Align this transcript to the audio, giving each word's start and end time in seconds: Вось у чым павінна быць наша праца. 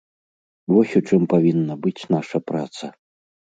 Вось 0.73 0.95
у 1.01 1.01
чым 1.07 1.21
павінна 1.35 1.73
быць 1.85 2.03
наша 2.17 2.37
праца. 2.51 2.93